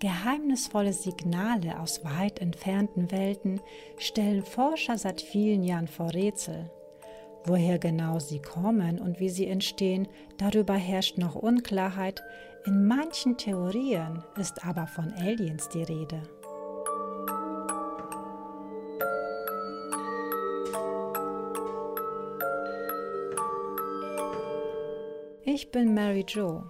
[0.00, 3.60] Geheimnisvolle Signale aus weit entfernten Welten
[3.98, 6.70] stellen Forscher seit vielen Jahren vor Rätsel.
[7.44, 10.08] Woher genau sie kommen und wie sie entstehen,
[10.38, 12.22] darüber herrscht noch Unklarheit.
[12.64, 16.22] In manchen Theorien ist aber von Aliens die Rede.
[25.44, 26.62] Ich bin Mary Jo.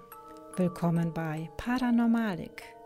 [0.57, 2.80] Willkommen bei Paranormalik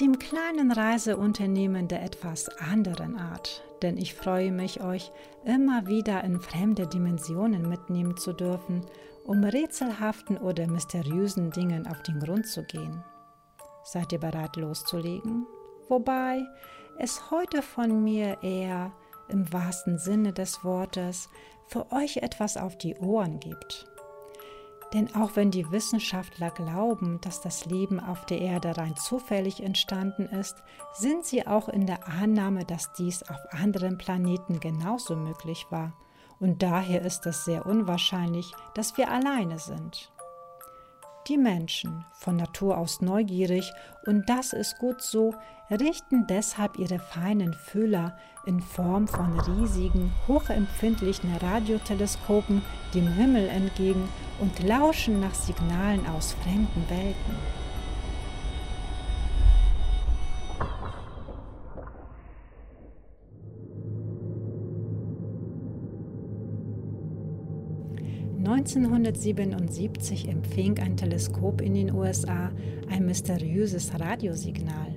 [0.00, 5.12] dem kleinen Reiseunternehmen der etwas anderen Art, denn ich freue mich, euch
[5.44, 8.84] immer wieder in fremde Dimensionen mitnehmen zu dürfen,
[9.24, 13.04] um rätselhaften oder mysteriösen Dingen auf den Grund zu gehen.
[13.84, 15.46] Seid ihr bereit loszulegen?
[15.88, 16.42] Wobei
[16.98, 18.92] es heute von mir eher
[19.28, 21.28] im wahrsten Sinne des Wortes
[21.66, 23.86] für euch etwas auf die Ohren gibt.
[24.94, 30.26] Denn auch wenn die Wissenschaftler glauben, dass das Leben auf der Erde rein zufällig entstanden
[30.26, 30.62] ist,
[30.92, 35.92] sind sie auch in der Annahme, dass dies auf anderen Planeten genauso möglich war.
[36.38, 40.12] Und daher ist es sehr unwahrscheinlich, dass wir alleine sind.
[41.28, 43.72] Die Menschen, von Natur aus neugierig,
[44.04, 45.34] und das ist gut so,
[45.70, 52.60] richten deshalb ihre feinen Fühler in Form von riesigen, hochempfindlichen Radioteleskopen
[52.92, 54.06] dem Himmel entgegen
[54.38, 57.63] und lauschen nach Signalen aus fremden Welten.
[68.64, 72.50] 1977 empfing ein Teleskop in den USA
[72.88, 74.94] ein mysteriöses Radiosignal.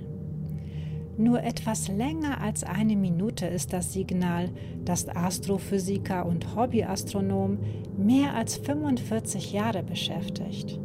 [1.18, 4.48] Nur etwas länger als eine Minute ist das Signal,
[4.86, 7.58] das Astrophysiker und Hobbyastronomen
[7.98, 10.80] mehr als 45 Jahre beschäftigt.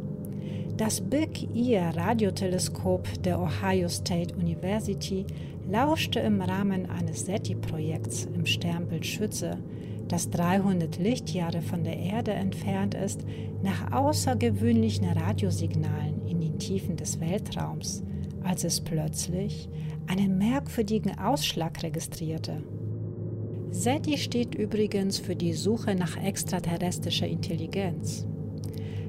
[0.76, 5.24] Das Big Ear Radioteleskop der Ohio State University
[5.70, 9.56] lauschte im Rahmen eines SETI-Projekts im Sternbild Schütze
[10.08, 13.24] das 300 Lichtjahre von der Erde entfernt ist,
[13.62, 18.02] nach außergewöhnlichen Radiosignalen in den Tiefen des Weltraums,
[18.42, 19.68] als es plötzlich
[20.06, 22.62] einen merkwürdigen Ausschlag registrierte.
[23.70, 28.26] SETI steht übrigens für die Suche nach extraterrestrischer Intelligenz.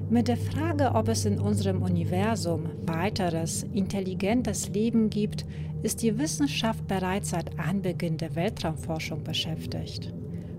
[0.09, 5.45] Mit der Frage, ob es in unserem Universum weiteres intelligentes Leben gibt,
[5.83, 10.13] ist die Wissenschaft bereits seit Anbeginn der Weltraumforschung beschäftigt.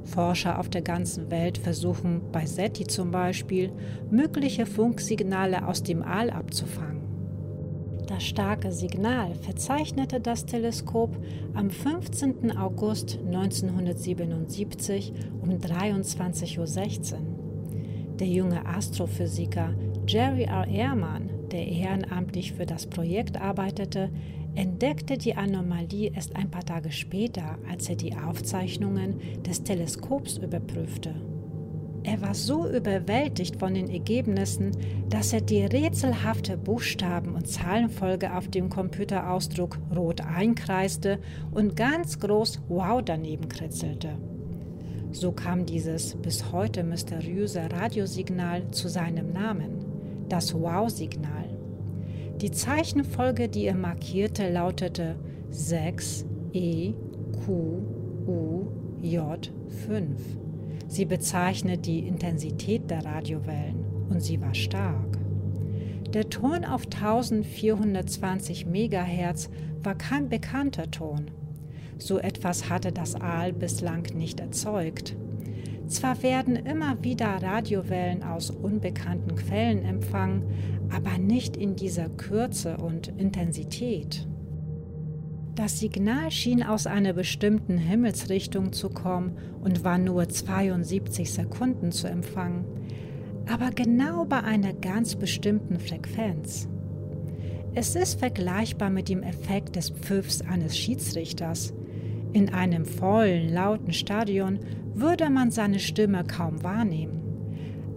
[0.06, 3.72] Forscher auf der ganzen Welt versuchen bei SETI zum Beispiel,
[4.10, 7.02] mögliche Funksignale aus dem All abzufangen.
[8.06, 11.16] Das starke Signal verzeichnete das Teleskop
[11.54, 12.56] am 15.
[12.56, 15.12] August 1977
[15.42, 17.18] um 23.16 Uhr.
[18.20, 19.74] Der junge Astrophysiker
[20.06, 20.68] Jerry R.
[20.68, 24.10] Ehrman, der ehrenamtlich für das Projekt arbeitete,
[24.54, 31.14] entdeckte die Anomalie erst ein paar Tage später, als er die Aufzeichnungen des Teleskops überprüfte.
[32.06, 34.70] Er war so überwältigt von den Ergebnissen,
[35.08, 41.18] dass er die rätselhafte Buchstaben- und Zahlenfolge auf dem Computerausdruck rot einkreiste
[41.50, 44.10] und ganz groß Wow daneben kritzelte.
[45.10, 49.85] So kam dieses bis heute mysteriöse Radiosignal zu seinem Namen,
[50.28, 51.58] das Wow-Signal.
[52.40, 55.16] Die Zeichenfolge, die er markierte, lautete
[55.50, 56.92] 6 E
[57.44, 57.52] Q
[58.26, 58.66] U
[59.00, 59.52] J
[59.86, 60.20] 5.
[60.88, 65.18] Sie bezeichnet die Intensität der Radiowellen und sie war stark.
[66.12, 69.50] Der Ton auf 1420 MHz
[69.82, 71.30] war kein bekannter Ton.
[71.98, 75.16] So etwas hatte das Aal bislang nicht erzeugt.
[75.86, 80.42] Zwar werden immer wieder Radiowellen aus unbekannten Quellen empfangen,
[80.90, 84.26] aber nicht in dieser Kürze und Intensität.
[85.54, 92.08] Das Signal schien aus einer bestimmten Himmelsrichtung zu kommen und war nur 72 Sekunden zu
[92.08, 92.66] empfangen,
[93.50, 96.68] aber genau bei einer ganz bestimmten Frequenz.
[97.74, 101.72] Es ist vergleichbar mit dem Effekt des Pfiffs eines Schiedsrichters.
[102.36, 104.58] In einem vollen, lauten Stadion
[104.92, 107.22] würde man seine Stimme kaum wahrnehmen.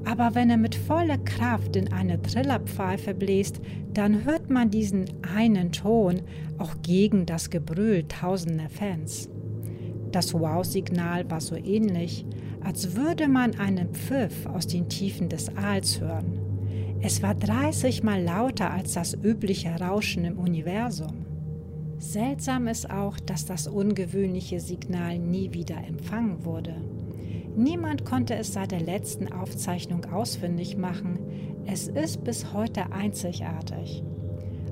[0.06, 3.59] Aber wenn er mit voller Kraft in eine Trillerpfeife bläst,
[3.94, 6.21] dann hört man diesen einen Ton
[6.57, 9.30] auch gegen das Gebrüll tausender Fans.
[10.13, 12.25] Das Wow-Signal war so ähnlich,
[12.63, 16.39] als würde man einen Pfiff aus den Tiefen des Aals hören.
[17.01, 21.28] Es war 30 mal lauter als das übliche Rauschen im Universum.
[21.99, 26.73] Seltsam ist auch, dass das ungewöhnliche Signal nie wieder empfangen wurde.
[27.57, 31.19] Niemand konnte es seit der letzten Aufzeichnung ausfindig machen.
[31.65, 34.01] Es ist bis heute einzigartig.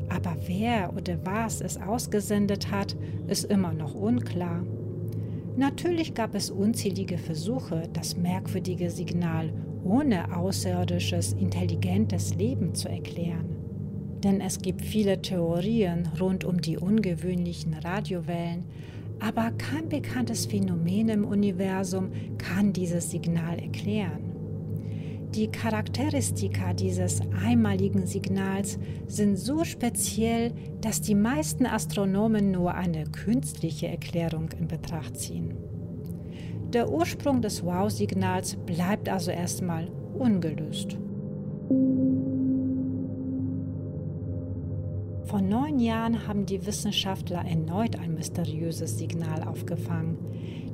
[0.07, 2.95] Aber wer oder was es ausgesendet hat,
[3.27, 4.63] ist immer noch unklar.
[5.57, 9.51] Natürlich gab es unzählige Versuche, das merkwürdige Signal
[9.83, 13.56] ohne außerirdisches, intelligentes Leben zu erklären.
[14.24, 18.66] Denn es gibt viele Theorien rund um die ungewöhnlichen Radiowellen,
[19.19, 24.28] aber kein bekanntes Phänomen im Universum kann dieses Signal erklären.
[25.36, 33.88] Die Charakteristika dieses einmaligen Signals sind so speziell, dass die meisten Astronomen nur eine künstliche
[33.88, 35.54] Erklärung in Betracht ziehen.
[36.74, 40.98] Der Ursprung des Wow-Signals bleibt also erstmal ungelöst.
[45.27, 50.18] Vor neun Jahren haben die Wissenschaftler erneut ein mysteriöses Signal aufgefangen.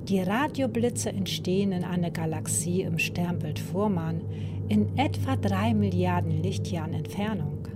[0.07, 4.21] Die Radioblitze entstehen in einer Galaxie im Sternbild Fuhrmann
[4.69, 7.67] in etwa drei Milliarden Lichtjahren Entfernung.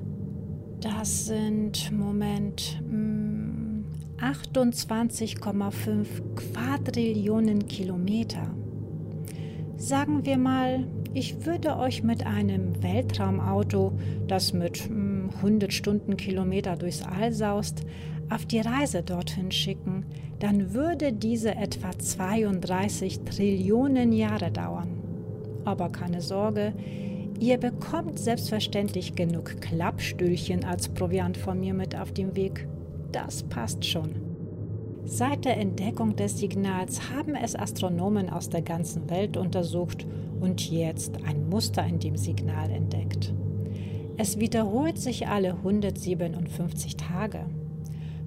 [0.79, 2.79] Das sind, Moment,
[4.19, 8.53] 28,5 hm, Quadrillionen Kilometer.
[9.77, 10.85] Sagen wir mal,
[11.15, 13.93] ich würde euch mit einem Weltraumauto,
[14.27, 14.87] das mit
[15.37, 17.83] 100 Stundenkilometer durchs All saust,
[18.29, 20.05] auf die Reise dorthin schicken,
[20.39, 24.89] dann würde diese etwa 32 Trillionen Jahre dauern.
[25.65, 26.73] Aber keine Sorge,
[27.39, 32.67] ihr bekommt selbstverständlich genug Klappstühlchen als Proviant von mir mit auf dem Weg.
[33.11, 34.15] Das passt schon.
[35.05, 40.05] Seit der Entdeckung des Signals haben es Astronomen aus der ganzen Welt untersucht
[40.41, 43.33] und jetzt ein Muster in dem Signal entdeckt.
[44.19, 47.45] Es wiederholt sich alle 157 Tage.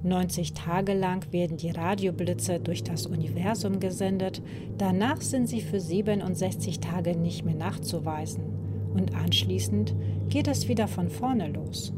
[0.04, 4.40] 90 Tage lang werden die Radioblitze durch das Universum gesendet,
[4.78, 8.44] danach sind sie für 67 Tage nicht mehr nachzuweisen
[8.94, 9.94] und anschließend
[10.28, 11.92] geht es wieder von vorne los.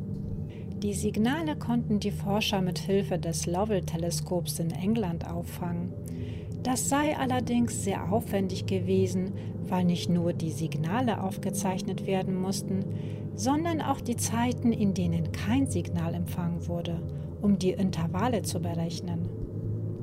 [0.82, 5.92] Die Signale konnten die Forscher mit Hilfe des Lovell-Teleskops in England auffangen.
[6.62, 9.32] Das sei allerdings sehr aufwendig gewesen,
[9.68, 12.84] weil nicht nur die Signale aufgezeichnet werden mussten,
[13.34, 17.00] sondern auch die Zeiten, in denen kein Signal empfangen wurde,
[17.40, 19.28] um die Intervalle zu berechnen.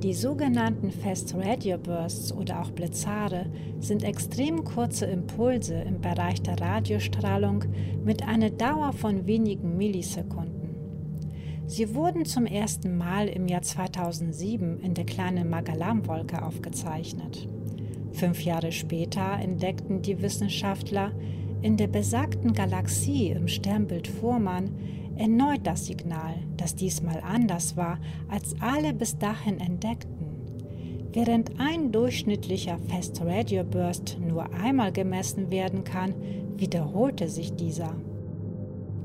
[0.03, 3.47] Die sogenannten Fast Radio Bursts oder auch Blitzare
[3.79, 7.65] sind extrem kurze Impulse im Bereich der Radiostrahlung
[8.05, 10.69] mit einer Dauer von wenigen Millisekunden.
[11.65, 17.49] Sie wurden zum ersten Mal im Jahr 2007 in der kleinen Magellan-Wolke aufgezeichnet.
[18.13, 21.11] Fünf Jahre später entdeckten die Wissenschaftler
[21.61, 24.71] in der besagten Galaxie im Sternbild Fuhrmann
[25.17, 30.27] erneut das Signal, das diesmal anders war als alle bis dahin entdeckten.
[31.11, 36.13] Während ein durchschnittlicher Fast Radio Burst nur einmal gemessen werden kann,
[36.55, 37.95] wiederholte sich dieser.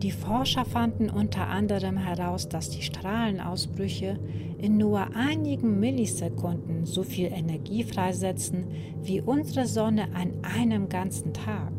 [0.03, 4.19] Die Forscher fanden unter anderem heraus, dass die Strahlenausbrüche
[4.59, 8.67] in nur einigen Millisekunden so viel Energie freisetzen
[9.03, 11.74] wie unsere Sonne an einem ganzen Tag.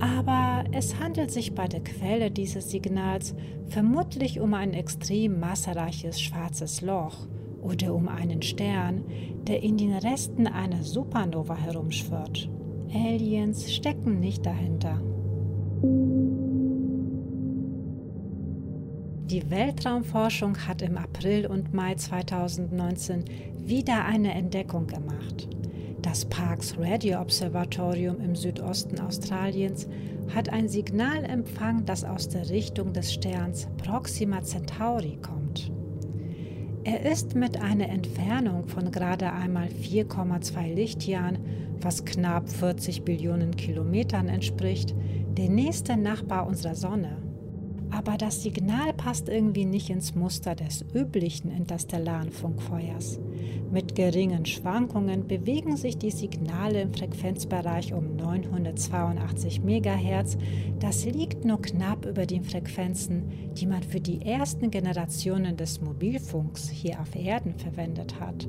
[0.00, 3.34] Aber es handelt sich bei der Quelle dieses Signals
[3.68, 7.26] vermutlich um ein extrem massereiches schwarzes Loch
[7.60, 9.04] oder um einen Stern,
[9.46, 12.48] der in den Resten einer Supernova herumschwirrt.
[12.94, 15.00] Aliens stecken nicht dahinter.
[19.30, 23.24] Die Weltraumforschung hat im April und Mai 2019
[23.58, 25.48] wieder eine Entdeckung gemacht.
[26.02, 29.88] Das Parkes Radio Observatorium im Südosten Australiens
[30.32, 35.72] hat ein Signal empfangen, das aus der Richtung des Sterns Proxima Centauri kommt.
[36.84, 41.38] Er ist mit einer Entfernung von gerade einmal 4,2 Lichtjahren,
[41.80, 44.94] was knapp 40 Billionen Kilometern entspricht,
[45.36, 47.27] der nächste Nachbar unserer Sonne.
[47.90, 53.18] Aber das Signal passt irgendwie nicht ins Muster des üblichen interstellaren Funkfeuers.
[53.70, 60.38] Mit geringen Schwankungen bewegen sich die Signale im Frequenzbereich um 982 MHz.
[60.80, 66.68] Das liegt nur knapp über den Frequenzen, die man für die ersten Generationen des Mobilfunks
[66.68, 68.48] hier auf Erden verwendet hat.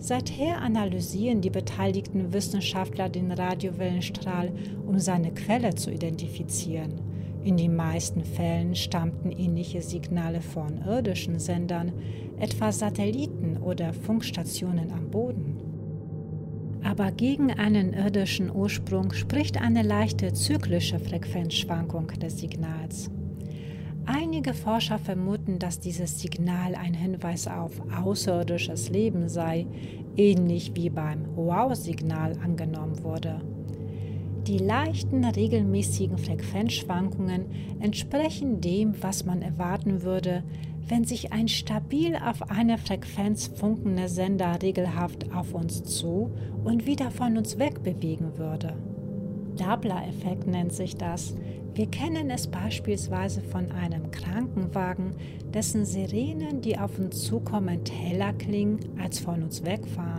[0.00, 4.52] Seither analysieren die beteiligten Wissenschaftler den Radiowellenstrahl,
[4.86, 7.07] um seine Quelle zu identifizieren.
[7.44, 11.92] In den meisten Fällen stammten ähnliche Signale von irdischen Sendern,
[12.38, 15.56] etwa Satelliten oder Funkstationen am Boden.
[16.82, 23.10] Aber gegen einen irdischen Ursprung spricht eine leichte zyklische Frequenzschwankung des Signals.
[24.06, 29.66] Einige Forscher vermuten, dass dieses Signal ein Hinweis auf außerirdisches Leben sei,
[30.16, 33.40] ähnlich wie beim Wow-Signal angenommen wurde.
[34.46, 37.46] Die leichten, regelmäßigen Frequenzschwankungen
[37.80, 40.42] entsprechen dem, was man erwarten würde,
[40.88, 46.30] wenn sich ein stabil auf einer Frequenz funkender Sender regelhaft auf uns zu
[46.64, 48.74] und wieder von uns wegbewegen würde.
[49.58, 51.34] Doppler-Effekt nennt sich das.
[51.74, 55.14] Wir kennen es beispielsweise von einem Krankenwagen,
[55.52, 60.17] dessen Sirenen, die auf uns zukommen, heller klingen als von uns wegfahrend.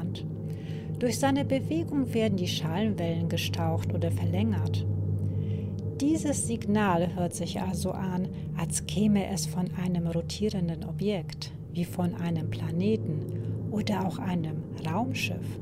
[1.00, 4.86] Durch seine Bewegung werden die Schallwellen gestaucht oder verlängert.
[6.02, 8.28] Dieses Signal hört sich also an,
[8.58, 15.60] als käme es von einem rotierenden Objekt, wie von einem Planeten oder auch einem Raumschiff.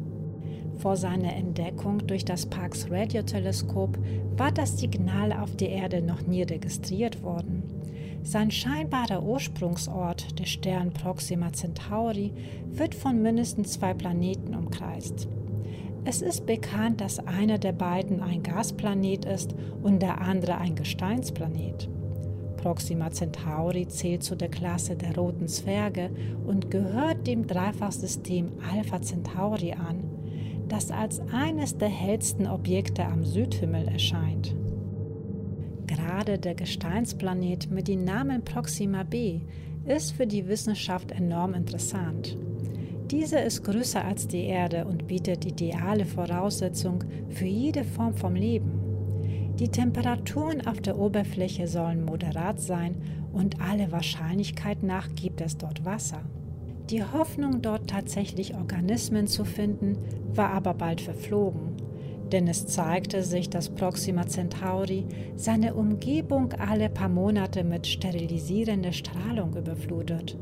[0.77, 3.98] Vor seiner Entdeckung durch das Parkes Radioteleskop
[4.38, 7.76] war das Signal auf der Erde noch nie registriert worden.
[8.24, 12.33] Sein scheinbarer Ursprungsort, der Stern Proxima Centauri,
[12.69, 15.27] wird von mindestens zwei Planeten umkreist.
[16.03, 21.89] Es ist bekannt, dass einer der beiden ein Gasplanet ist und der andere ein Gesteinsplanet.
[22.57, 26.09] Proxima Centauri zählt zu der Klasse der roten Zwerge
[26.45, 30.03] und gehört dem Dreifachsystem Alpha Centauri an,
[30.67, 34.55] das als eines der hellsten Objekte am Südhimmel erscheint.
[35.88, 39.41] Gerade der Gesteinsplanet mit dem Namen Proxima b
[39.86, 42.38] ist für die Wissenschaft enorm interessant.
[43.10, 48.82] Dieser ist größer als die Erde und bietet ideale Voraussetzungen für jede Form vom Leben.
[49.58, 52.96] Die Temperaturen auf der Oberfläche sollen moderat sein
[53.32, 56.22] und alle Wahrscheinlichkeit nach gibt es dort Wasser.
[56.89, 59.98] Die Hoffnung, dort tatsächlich Organismen zu finden,
[60.34, 61.75] war aber bald verflogen,
[62.31, 65.05] denn es zeigte sich, dass Proxima Centauri
[65.36, 70.38] seine Umgebung alle paar Monate mit sterilisierender Strahlung überflutet.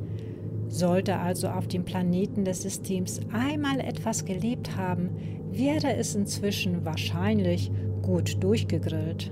[0.68, 5.10] Sollte also auf dem Planeten des Systems einmal etwas gelebt haben,
[5.52, 9.32] wäre es inzwischen wahrscheinlich gut durchgegrillt.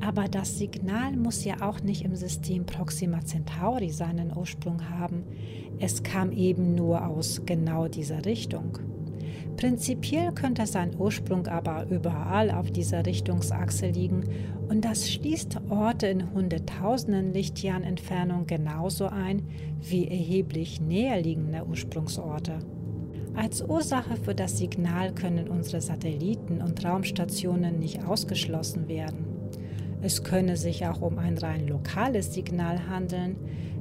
[0.00, 5.24] Aber das Signal muss ja auch nicht im System Proxima Centauri seinen Ursprung haben.
[5.78, 8.78] Es kam eben nur aus genau dieser Richtung.
[9.56, 14.24] Prinzipiell könnte sein Ursprung aber überall auf dieser Richtungsachse liegen
[14.68, 19.48] und das schließt Orte in hunderttausenden Lichtjahren Entfernung genauso ein
[19.80, 22.58] wie erheblich näher liegende Ursprungsorte.
[23.34, 29.26] Als Ursache für das Signal können unsere Satelliten und Raumstationen nicht ausgeschlossen werden.
[30.02, 33.36] Es könne sich auch um ein rein lokales Signal handeln,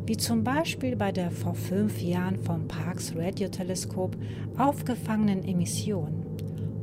[0.06, 4.16] wie zum Beispiel bei der vor fünf Jahren vom Parkes Radioteleskop
[4.58, 6.24] aufgefangenen Emission.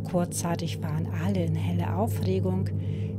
[0.05, 2.69] Kurzzeitig waren alle in helle Aufregung.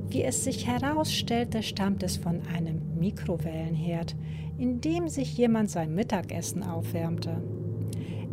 [0.10, 4.16] Wie es sich herausstellte, stammt es von einem Mikrowellenherd,
[4.58, 7.42] in dem sich jemand sein Mittagessen aufwärmte.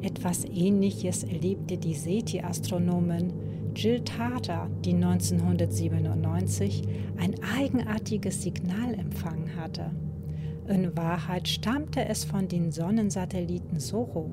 [0.03, 3.33] Etwas Ähnliches erlebte die SETI-Astronomin
[3.77, 6.83] Jill Tarter, die 1997
[7.19, 9.93] ein eigenartiges Signal empfangen hatte.
[10.71, 14.31] In Wahrheit stammte es von den Sonnensatelliten Soho.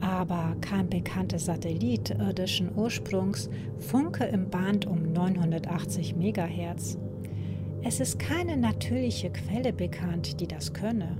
[0.00, 3.48] Aber kein bekannter Satellit irdischen Ursprungs
[3.78, 6.98] funke im Band um 980 MHz.
[7.84, 11.16] Es ist keine natürliche Quelle bekannt, die das könne.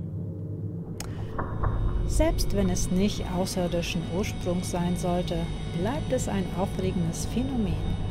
[2.07, 5.37] Selbst wenn es nicht außerirdischen Ursprungs sein sollte,
[5.79, 8.10] bleibt es ein aufregendes Phänomen.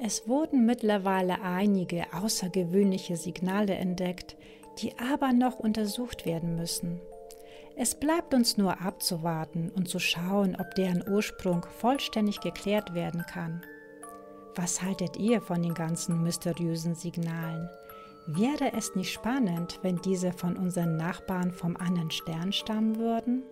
[0.00, 4.36] Es wurden mittlerweile einige außergewöhnliche Signale entdeckt,
[4.78, 7.00] die aber noch untersucht werden müssen.
[7.74, 13.62] Es bleibt uns nur abzuwarten und zu schauen, ob deren Ursprung vollständig geklärt werden kann.
[14.54, 17.68] Was haltet ihr von den ganzen mysteriösen Signalen?
[18.26, 23.42] Wäre es nicht spannend, wenn diese von unseren Nachbarn vom anderen Stern stammen würden?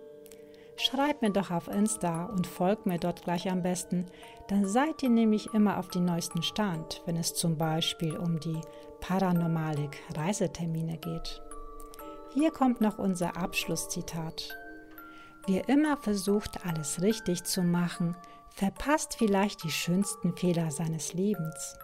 [0.77, 4.05] Schreibt mir doch auf Insta und folgt mir dort gleich am besten,
[4.47, 8.61] dann seid ihr nämlich immer auf den neuesten Stand, wenn es zum Beispiel um die
[9.01, 11.41] Paranormalik Reisetermine geht.
[12.33, 14.55] Hier kommt noch unser Abschlusszitat.
[15.47, 18.15] Wer immer versucht, alles richtig zu machen,
[18.53, 21.75] verpasst vielleicht die schönsten Fehler seines Lebens.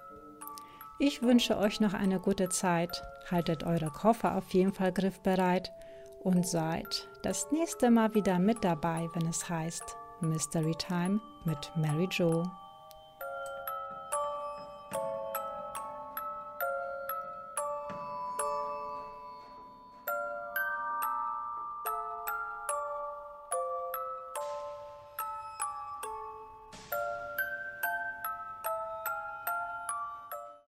[0.99, 5.71] Ich wünsche euch noch eine gute Zeit, haltet eure Koffer auf jeden Fall griffbereit
[6.23, 12.07] und seid das nächste Mal wieder mit dabei, wenn es heißt Mystery Time mit Mary
[12.11, 12.43] Jo.